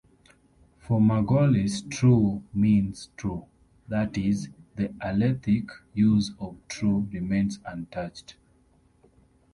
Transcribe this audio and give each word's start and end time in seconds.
For 0.79 0.99
Margolis, 0.99 1.87
"true" 1.87 2.41
means 2.55 3.09
true; 3.17 3.45
that 3.87 4.17
is, 4.17 4.49
the 4.75 4.87
alethic 4.99 5.69
use 5.93 6.31
of 6.39 6.57
"true" 6.67 7.07
remains 7.11 7.59
untouched. 7.67 8.35